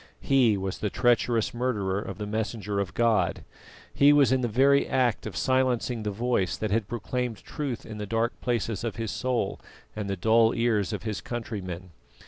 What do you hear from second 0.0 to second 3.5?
He was the treacherous murderer of the Messenger of God;